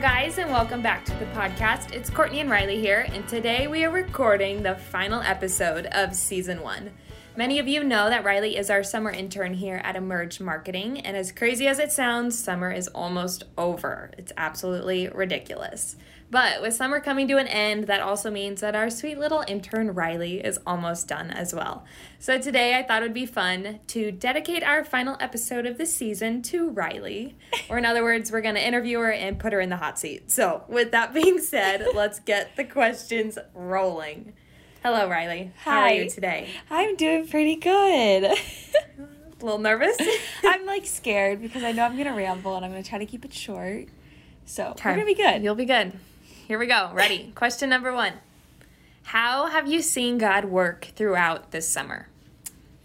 [0.00, 1.92] guys, and welcome back to the podcast.
[1.92, 6.62] It's Courtney and Riley here, and today we are recording the final episode of season
[6.62, 6.90] one.
[7.36, 11.16] Many of you know that Riley is our summer intern here at Emerge Marketing, and
[11.16, 14.10] as crazy as it sounds, summer is almost over.
[14.18, 15.94] It's absolutely ridiculous.
[16.28, 19.94] But with summer coming to an end, that also means that our sweet little intern
[19.94, 21.84] Riley is almost done as well.
[22.18, 25.86] So today I thought it would be fun to dedicate our final episode of the
[25.86, 27.36] season to Riley.
[27.68, 29.98] Or in other words, we're going to interview her and put her in the hot
[29.98, 30.30] seat.
[30.30, 34.34] So with that being said, let's get the questions rolling.
[34.82, 35.52] Hello, Riley.
[35.58, 36.48] How are you today?
[36.70, 38.24] I'm doing pretty good.
[38.24, 39.96] A little nervous?
[40.44, 43.24] I'm like scared because I know I'm gonna ramble and I'm gonna try to keep
[43.24, 43.88] it short.
[44.46, 44.90] So Okay.
[44.90, 45.42] we're gonna be good.
[45.42, 45.92] You'll be good.
[46.48, 46.90] Here we go.
[46.94, 47.32] Ready.
[47.34, 48.14] Question number one
[49.04, 52.08] How have you seen God work throughout this summer?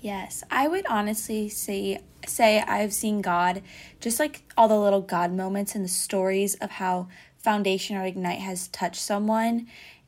[0.00, 3.62] Yes, I would honestly say say I've seen God,
[4.00, 7.08] just like all the little God moments and the stories of how
[7.38, 9.66] Foundation or Ignite has touched someone,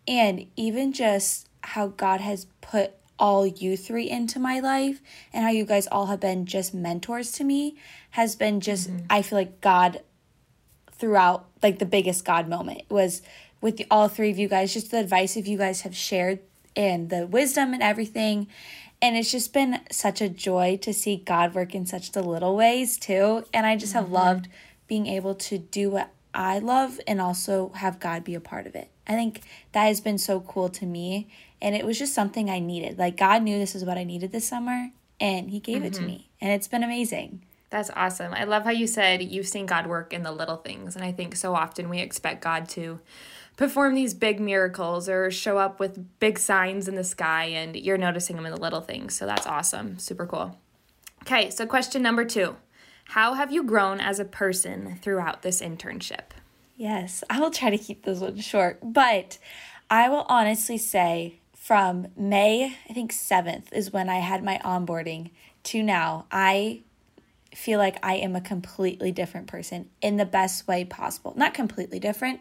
[0.09, 5.01] and even just how God has put all you three into my life
[5.33, 7.77] and how you guys all have been just mentors to me
[8.11, 9.07] has been just mm-hmm.
[9.11, 10.03] I feel like God
[10.93, 13.23] throughout like the biggest God moment was
[13.61, 16.41] with the, all three of you guys, just the advice of you guys have shared
[16.77, 18.47] and the wisdom and everything.
[19.03, 22.55] And it's just been such a joy to see God work in such the little
[22.55, 23.45] ways too.
[23.53, 24.15] And I just have mm-hmm.
[24.15, 24.49] loved
[24.87, 28.75] being able to do what I love and also have God be a part of
[28.75, 28.91] it.
[29.07, 31.29] I think that has been so cool to me.
[31.61, 32.99] And it was just something I needed.
[32.99, 34.91] Like God knew this is what I needed this summer
[35.21, 36.09] and He gave it to mm-hmm.
[36.09, 36.31] me.
[36.41, 37.43] And it's been amazing.
[37.71, 38.33] That's awesome.
[38.33, 40.95] I love how you said you've seen God work in the little things.
[40.95, 43.01] And I think so often we expect God to
[43.57, 47.99] perform these big miracles or show up with big signs in the sky, and you're
[47.99, 49.17] noticing them in the little things.
[49.17, 49.99] So that's awesome.
[49.99, 50.59] Super cool.
[51.23, 52.57] Okay, so question number two
[53.07, 56.33] How have you grown as a person throughout this internship?
[56.77, 59.39] Yes, I will try to keep this one short, but
[59.91, 65.31] I will honestly say from May, I think 7th is when I had my onboarding
[65.65, 66.83] to now, I
[67.57, 71.35] feel like I am a completely different person in the best way possible.
[71.37, 72.39] Not completely different,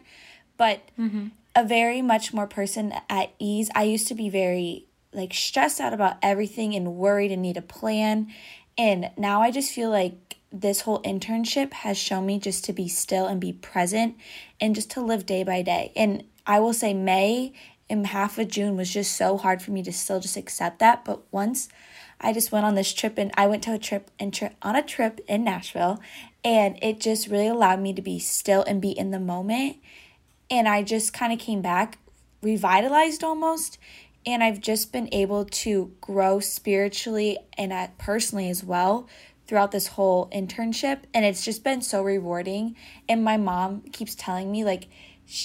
[0.56, 1.28] but mm-hmm.
[1.56, 3.68] a very much more person at ease.
[3.74, 7.62] I used to be very like stressed out about everything and worried and need a
[7.62, 8.32] plan.
[8.78, 12.86] And now I just feel like this whole internship has shown me just to be
[12.86, 14.16] still and be present
[14.60, 15.90] and just to live day by day.
[15.96, 17.54] And I will say May
[17.88, 21.04] and half of June was just so hard for me to still just accept that.
[21.04, 21.68] But once
[22.20, 24.74] I just went on this trip and I went to a trip and tri- on
[24.74, 26.00] a trip in Nashville
[26.44, 29.76] and it just really allowed me to be still and be in the moment.
[30.50, 31.98] And I just kind of came back
[32.42, 33.78] revitalized almost
[34.24, 39.08] and I've just been able to grow spiritually and personally as well
[39.46, 41.02] throughout this whole internship.
[41.14, 42.74] And it's just been so rewarding.
[43.08, 44.88] And my mom keeps telling me like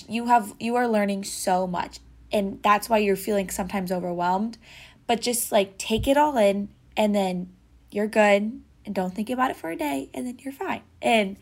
[0.08, 2.00] you have you are learning so much
[2.32, 4.58] and that's why you're feeling sometimes overwhelmed
[5.08, 7.50] but just like take it all in and then
[7.90, 11.38] you're good and don't think about it for a day and then you're fine and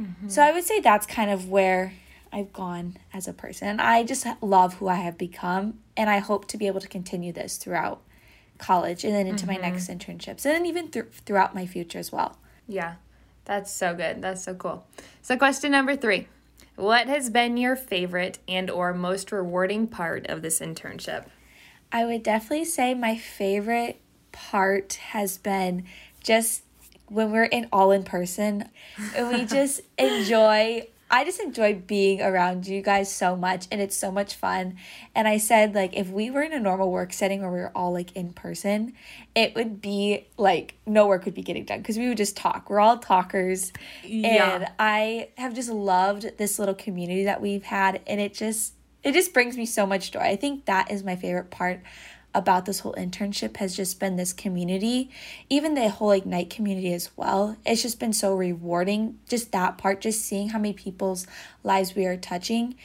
[0.00, 0.28] mm-hmm.
[0.28, 1.92] so I would say that's kind of where
[2.32, 3.80] I've gone as a person.
[3.80, 5.80] I just love who I have become.
[5.96, 8.02] And I hope to be able to continue this throughout
[8.58, 9.98] college and then into my next mm-hmm.
[9.98, 12.38] internships and then even thr throughout my future as well.
[12.68, 12.94] Yeah,
[13.44, 14.22] that's so good.
[14.22, 14.86] That's so cool.
[15.22, 16.28] So question number three.
[16.80, 21.26] What has been your favorite and or most rewarding part of this internship?
[21.92, 24.00] I would definitely say my favorite
[24.32, 25.84] part has been
[26.24, 26.62] just
[27.06, 28.70] when we're in all in person
[29.14, 33.96] and we just enjoy I just enjoy being around you guys so much and it's
[33.96, 34.76] so much fun.
[35.14, 37.72] And I said like if we were in a normal work setting where we were
[37.74, 38.92] all like in person,
[39.34, 42.70] it would be like no work would be getting done because we would just talk.
[42.70, 43.72] We're all talkers.
[44.04, 44.54] Yeah.
[44.54, 49.12] And I have just loved this little community that we've had and it just it
[49.12, 50.20] just brings me so much joy.
[50.20, 51.80] I think that is my favorite part
[52.34, 55.10] about this whole internship has just been this community,
[55.48, 57.56] even the whole Ignite community as well.
[57.66, 61.26] It's just been so rewarding, just that part, just seeing how many people's
[61.64, 62.76] lives we are touching.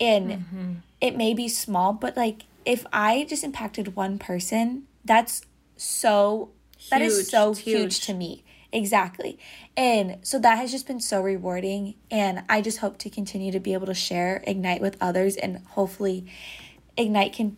[0.00, 0.72] And mm-hmm.
[1.00, 5.42] it may be small, but like if I just impacted one person, that's
[5.76, 6.50] so,
[6.90, 7.10] that Huge.
[7.12, 8.00] is so huge huge.
[8.00, 8.44] to me.
[8.72, 9.38] Exactly.
[9.76, 11.94] And so that has just been so rewarding.
[12.10, 15.64] And I just hope to continue to be able to share Ignite with others and
[15.68, 16.26] hopefully
[16.96, 17.56] Ignite can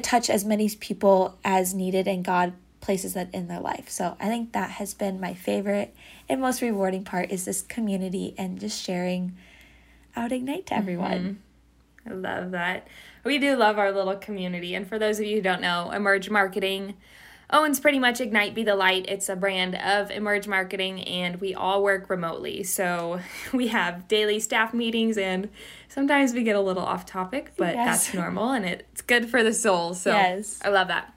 [0.00, 3.88] touch as many people as needed and God places that in their life.
[3.88, 5.94] So I think that has been my favorite
[6.28, 9.36] and most rewarding part is this community and just sharing
[10.16, 11.40] out Ignite to everyone.
[12.06, 12.10] Mm-hmm.
[12.10, 12.88] I love that.
[13.24, 14.74] We do love our little community.
[14.74, 16.94] And for those of you who don't know, Emerge Marketing
[17.52, 19.04] owns pretty much Ignite Be the Light.
[19.08, 22.62] It's a brand of Emerge Marketing, and we all work remotely.
[22.62, 23.20] So
[23.52, 25.50] we have daily staff meetings, and
[25.88, 28.06] sometimes we get a little off topic, but yes.
[28.06, 29.94] that's normal and it's good for the soul.
[29.94, 30.58] So yes.
[30.64, 31.14] I love that.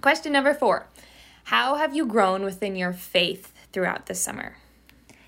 [0.00, 0.86] Question number four
[1.44, 4.56] How have you grown within your faith throughout the summer?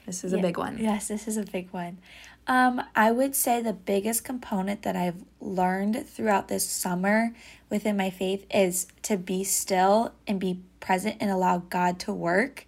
[0.07, 0.39] This is yeah.
[0.39, 0.79] a big one.
[0.79, 1.99] Yes, this is a big one.
[2.47, 7.33] Um, I would say the biggest component that I've learned throughout this summer
[7.71, 12.67] within my faith is to be still and be present and allow God to work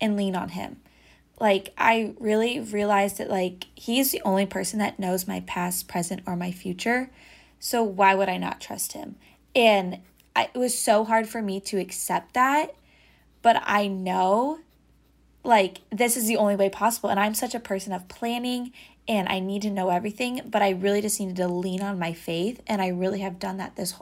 [0.00, 0.78] and lean on Him.
[1.38, 6.22] Like, I really realized that, like, He's the only person that knows my past, present,
[6.26, 7.10] or my future.
[7.60, 9.14] So, why would I not trust Him?
[9.54, 10.00] And
[10.34, 12.74] I, it was so hard for me to accept that,
[13.40, 14.58] but I know
[15.44, 18.72] like this is the only way possible and i'm such a person of planning
[19.08, 22.12] and I need to know everything, but I really just needed to lean on my
[22.12, 23.94] faith and I really have done that this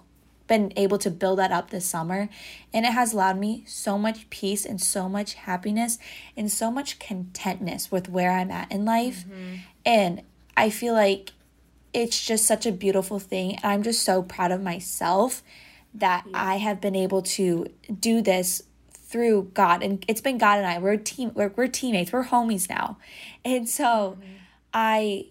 [0.46, 2.28] been able to build that up this summer
[2.74, 5.96] and it has allowed me so much peace and so much happiness
[6.36, 9.24] and so much contentness with where I'm at in life.
[9.24, 9.54] Mm-hmm.
[9.86, 10.22] And
[10.56, 11.30] I feel like
[11.94, 15.44] it's just such a beautiful thing and I'm just so proud of myself
[15.94, 16.32] that yeah.
[16.34, 17.68] I have been able to
[18.00, 22.12] do this through God and it's been God and I we're team we're, we're teammates
[22.12, 22.96] we're homies now
[23.44, 24.36] and so mm-hmm
[24.72, 25.26] I,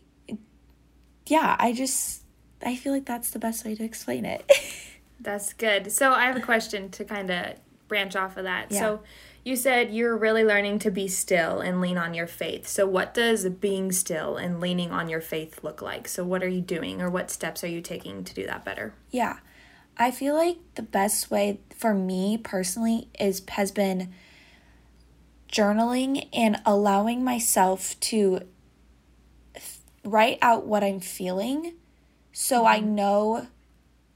[1.27, 2.23] yeah, I just,
[2.63, 4.49] I feel like that's the best way to explain it.
[5.19, 5.91] that's good.
[5.91, 7.55] So I have a question to kind of
[7.87, 8.71] branch off of that.
[8.71, 8.79] Yeah.
[8.79, 8.99] So
[9.43, 12.67] you said you're really learning to be still and lean on your faith.
[12.67, 16.07] So what does being still and leaning on your faith look like?
[16.07, 18.93] So what are you doing or what steps are you taking to do that better?
[19.09, 19.39] Yeah.
[19.97, 24.13] I feel like the best way for me personally is has been
[25.51, 28.41] journaling and allowing myself to
[30.03, 31.73] write out what I'm feeling
[32.31, 32.95] so I mm-hmm.
[32.95, 33.47] know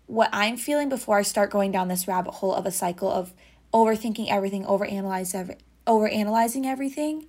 [0.05, 3.33] what I'm feeling before I start going down this rabbit hole of a cycle of
[3.73, 5.57] overthinking everything, overanalyze every,
[5.87, 7.27] overanalyzing everything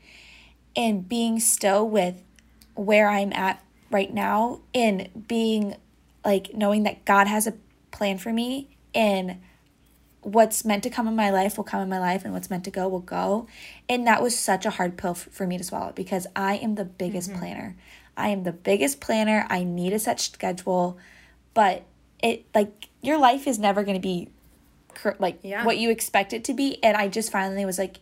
[0.76, 2.22] and being still with
[2.74, 5.76] where I'm at right now and being
[6.24, 7.54] like knowing that God has a
[7.90, 9.40] plan for me and
[10.20, 12.64] what's meant to come in my life will come in my life and what's meant
[12.64, 13.46] to go will go.
[13.88, 16.84] And that was such a hard pill for me to swallow because I am the
[16.84, 17.38] biggest mm-hmm.
[17.38, 17.76] planner.
[18.16, 19.46] I am the biggest planner.
[19.48, 20.98] I need a set schedule,
[21.52, 21.84] but
[22.22, 24.28] it like your life is never going to be
[25.18, 25.64] like yeah.
[25.64, 26.82] what you expect it to be.
[26.82, 27.98] And I just finally was like,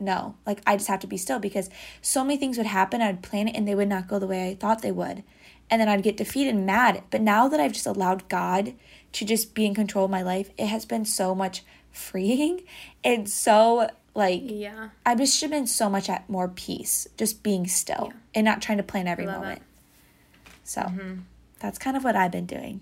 [0.00, 1.68] no, like I just have to be still because
[2.00, 3.02] so many things would happen.
[3.02, 5.24] I'd plan it and they would not go the way I thought they would.
[5.70, 7.02] And then I'd get defeated and mad.
[7.10, 8.74] But now that I've just allowed God
[9.12, 12.62] to just be in control of my life, it has been so much freeing
[13.04, 17.66] and so like, yeah, I just have been so much at more peace, just being
[17.66, 18.18] still yeah.
[18.34, 19.62] and not trying to plan every moment.
[20.64, 21.20] So mm-hmm.
[21.60, 22.80] that's kind of what I've been doing.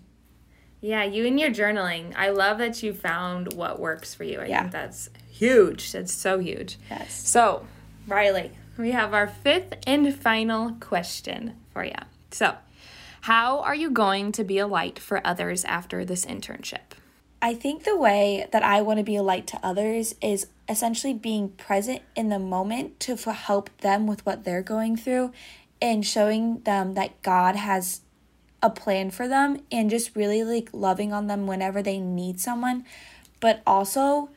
[0.81, 2.13] Yeah, you and your journaling.
[2.17, 4.41] I love that you found what works for you.
[4.41, 4.61] I yeah.
[4.63, 5.93] think that's huge.
[5.93, 6.79] That's so huge.
[6.91, 7.29] Yes.
[7.29, 7.67] So,
[8.07, 11.95] Riley, we have our fifth and final question for you.
[12.31, 12.57] So,
[13.23, 16.95] how are you going to be a light for others after this internship?
[17.47, 21.15] I think the way that I want to be a light to others is essentially
[21.15, 25.31] being present in the moment to help them with what they're going through
[25.81, 28.01] and showing them that God has
[28.61, 32.85] a plan for them and just really like loving on them whenever they need someone,
[33.39, 34.29] but also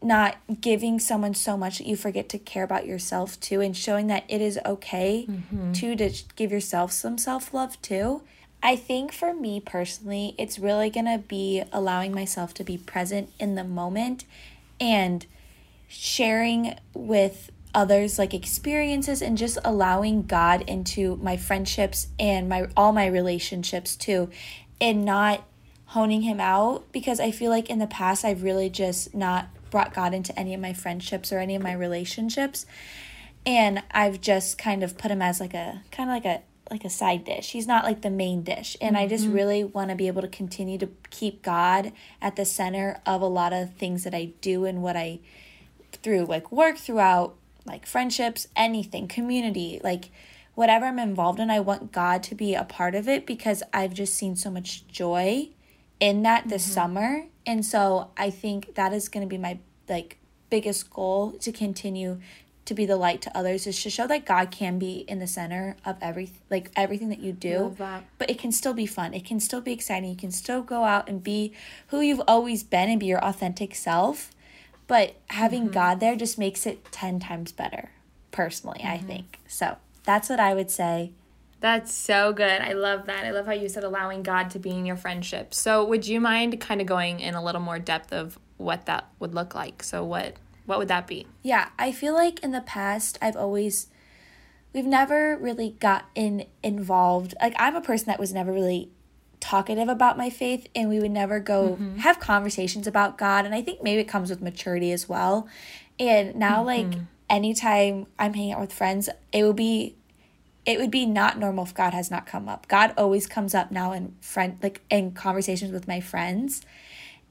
[0.00, 4.06] not giving someone so much that you forget to care about yourself too and showing
[4.06, 5.72] that it is okay mm-hmm.
[5.72, 8.22] to to give yourself some self-love too.
[8.62, 13.30] I think for me personally, it's really going to be allowing myself to be present
[13.38, 14.24] in the moment
[14.80, 15.24] and
[15.88, 22.92] sharing with others like experiences and just allowing God into my friendships and my all
[22.92, 24.30] my relationships too
[24.80, 25.44] and not
[25.86, 29.94] honing him out because I feel like in the past I've really just not brought
[29.94, 32.66] God into any of my friendships or any of my relationships.
[33.44, 36.84] And I've just kind of put him as like a kind of like a like
[36.84, 37.52] a side dish.
[37.52, 38.76] He's not like the main dish.
[38.80, 39.04] And mm-hmm.
[39.04, 39.34] I just mm-hmm.
[39.34, 43.26] really want to be able to continue to keep God at the center of a
[43.26, 45.20] lot of things that I do and what I
[45.92, 50.10] through like work throughout like friendships, anything, community, like
[50.54, 53.94] whatever I'm involved in, I want God to be a part of it because I've
[53.94, 55.50] just seen so much joy
[56.00, 56.74] in that this mm-hmm.
[56.74, 57.26] summer.
[57.44, 59.58] And so I think that is going to be my
[59.88, 60.18] like
[60.50, 62.20] biggest goal to continue
[62.66, 65.26] to be the light to others is to show that God can be in the
[65.26, 67.74] center of every like everything that you do.
[68.18, 69.14] But it can still be fun.
[69.14, 70.10] It can still be exciting.
[70.10, 71.52] You can still go out and be
[71.88, 74.30] who you've always been and be your authentic self
[74.86, 75.72] but having mm-hmm.
[75.72, 77.90] God there just makes it 10 times better,
[78.30, 78.92] personally, mm-hmm.
[78.94, 79.40] I think.
[79.48, 81.12] So that's what I would say
[81.60, 82.60] That's so good.
[82.60, 83.24] I love that.
[83.24, 85.54] I love how you said allowing God to be in your friendship.
[85.54, 89.08] So, would you mind kind of going in a little more depth of what that
[89.18, 89.82] would look like?
[89.82, 91.26] So, what what would that be?
[91.42, 93.88] Yeah, I feel like in the past I've always
[94.72, 97.34] we've never really gotten involved.
[97.40, 98.90] Like I'm a person that was never really
[99.40, 101.98] talkative about my faith and we would never go mm-hmm.
[101.98, 105.48] have conversations about God and I think maybe it comes with maturity as well.
[105.98, 106.90] And now mm-hmm.
[106.90, 109.96] like anytime I'm hanging out with friends, it would be
[110.64, 112.66] it would be not normal if God has not come up.
[112.66, 116.62] God always comes up now in friend like in conversations with my friends.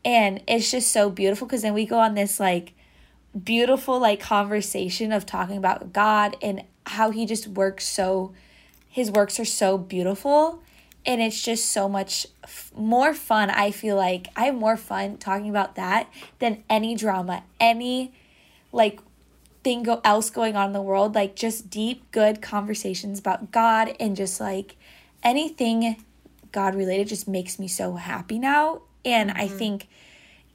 [0.04, 2.74] And it's just so beautiful because then we go on this like
[3.44, 8.34] beautiful like conversation of talking about God and how he just works so
[8.88, 10.62] his works are so beautiful.
[11.06, 14.28] And it's just so much f- more fun i feel like.
[14.36, 18.14] I have more fun talking about that than any drama any
[18.72, 19.00] like
[19.64, 21.14] thing go- else going on in the world.
[21.14, 24.78] Like just deep good conversations about god and just like
[25.24, 26.04] anything
[26.52, 28.82] god related just makes me so happy now.
[29.04, 29.42] And mm-hmm.
[29.42, 29.88] i think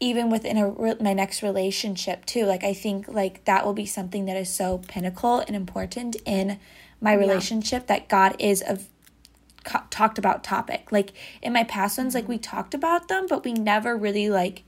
[0.00, 3.87] even within a re- my next relationship too like i think like that will be
[3.87, 6.59] something that is so pinnacle and important in
[7.00, 7.97] my relationship yeah.
[7.97, 8.78] that god is a
[9.64, 12.57] co- talked about topic like in my past ones like we mm-hmm.
[12.57, 14.62] talked about them but we never really like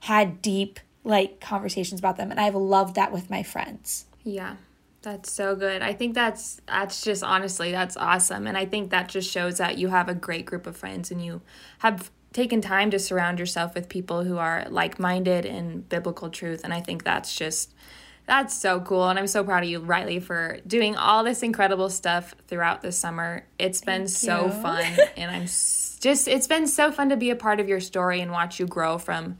[0.00, 4.56] had deep like conversations about them and i've loved that with my friends yeah
[5.02, 5.82] that's so good.
[5.82, 9.76] I think that's that's just honestly that's awesome and I think that just shows that
[9.76, 11.42] you have a great group of friends and you
[11.80, 16.72] have taken time to surround yourself with people who are like-minded in biblical truth and
[16.72, 17.74] i think that's just
[18.26, 21.90] that's so cool and i'm so proud of you riley for doing all this incredible
[21.90, 24.52] stuff throughout the summer it's been Thank so you.
[24.52, 24.86] fun
[25.16, 28.30] and i'm just it's been so fun to be a part of your story and
[28.30, 29.36] watch you grow from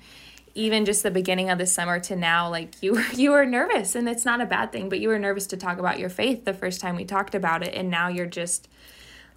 [0.54, 4.08] even just the beginning of the summer to now like you you were nervous and
[4.08, 6.54] it's not a bad thing but you were nervous to talk about your faith the
[6.54, 8.68] first time we talked about it and now you're just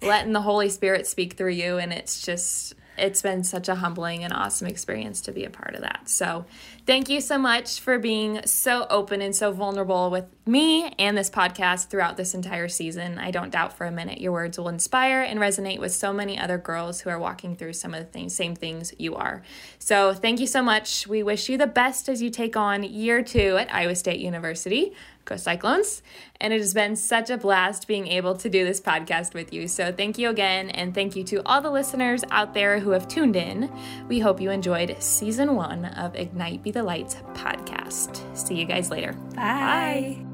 [0.02, 4.24] letting the holy spirit speak through you and it's just it's been such a humbling
[4.24, 6.08] and awesome experience to be a part of that.
[6.08, 6.46] So,
[6.86, 11.28] thank you so much for being so open and so vulnerable with me and this
[11.28, 13.18] podcast throughout this entire season.
[13.18, 16.38] I don't doubt for a minute your words will inspire and resonate with so many
[16.38, 19.42] other girls who are walking through some of the things, same things you are.
[19.78, 21.06] So, thank you so much.
[21.06, 24.94] We wish you the best as you take on year two at Iowa State University.
[25.26, 26.02] Go Cyclones.
[26.40, 29.68] And it has been such a blast being able to do this podcast with you.
[29.68, 30.70] So thank you again.
[30.70, 33.70] And thank you to all the listeners out there who have tuned in.
[34.08, 38.36] We hope you enjoyed season one of Ignite Be the Lights podcast.
[38.36, 39.12] See you guys later.
[39.34, 40.16] Bye.
[40.16, 40.25] Bye.